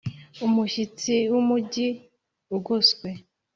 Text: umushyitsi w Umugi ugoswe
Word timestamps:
umushyitsi 0.45 1.13
w 1.31 1.33
Umugi 1.41 1.87
ugoswe 2.55 3.09